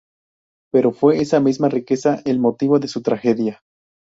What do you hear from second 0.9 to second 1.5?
fue esa